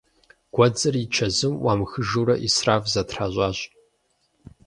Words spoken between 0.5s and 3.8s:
Гуэдзыр и чэзум ӏуамыхыжурэ ӏисраф зэтращӏащ.